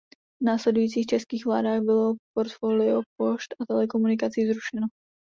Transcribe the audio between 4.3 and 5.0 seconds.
zrušeno.